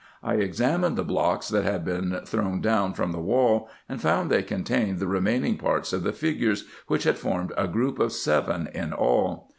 I 0.23 0.33
examined 0.37 0.97
the 0.97 1.03
blocks 1.03 1.47
that 1.49 1.63
had 1.63 1.85
been 1.85 2.21
thrown 2.25 2.59
down 2.59 2.95
from 2.95 3.11
the 3.11 3.19
wall, 3.19 3.69
and 3.87 4.01
found 4.01 4.31
they 4.31 4.41
contained 4.41 4.97
the 4.97 5.05
remaining 5.05 5.59
parts 5.59 5.93
of 5.93 6.01
the 6.01 6.11
figures, 6.11 6.65
which 6.87 7.03
had 7.03 7.19
formed 7.19 7.53
a 7.55 7.67
group 7.67 7.99
of 7.99 8.11
seven 8.11 8.67
in 8.73 8.93
all. 8.93 9.47